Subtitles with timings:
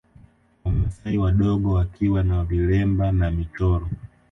[0.63, 3.89] Wamasai wadogo wakiwa na vilemba na michoro